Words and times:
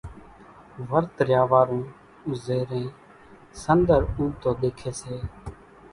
ورت 0.89 1.15
ريا 1.27 1.41
وارو 1.51 1.79
زيرين 2.45 2.89
سنۮر 3.61 4.01
اُوڳتو 4.15 4.49
ۮيکي 4.61 4.91
سي، 5.01 5.15